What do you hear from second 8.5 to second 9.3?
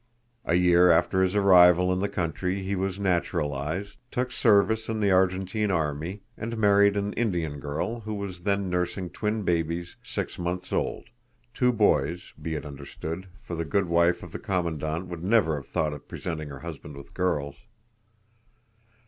nursing